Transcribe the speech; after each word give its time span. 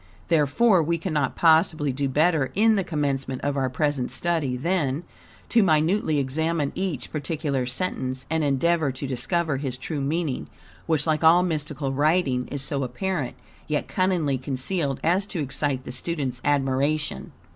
Therefore, 0.29 0.81
we 0.81 0.97
cannot 0.97 1.35
possibly 1.35 1.93
do 1.93 2.09
better 2.09 2.49
in 2.55 2.75
the 2.75 2.83
commencement 2.83 3.39
of 3.43 3.55
our 3.55 3.69
present 3.69 4.11
study 4.11 4.57
than, 4.57 5.03
to 5.49 5.61
minutely 5.61 6.17
examine 6.17 6.71
each 6.73 7.11
particular 7.11 7.67
sentence 7.67 8.25
and 8.27 8.43
endeavor 8.43 8.91
to 8.91 9.05
discover 9.05 9.57
his 9.57 9.77
true 9.77 10.01
meaning, 10.01 10.47
which, 10.87 11.05
like 11.05 11.23
all 11.23 11.43
mystical 11.43 11.93
writing, 11.93 12.47
is 12.47 12.63
so 12.63 12.81
apparent, 12.81 13.35
yet 13.67 13.87
cunningly 13.87 14.39
concealed, 14.39 14.99
as 15.03 15.27
to 15.27 15.39
excite 15.39 15.83
the 15.83 15.91
student's 15.91 16.41
admiration. 16.43 17.31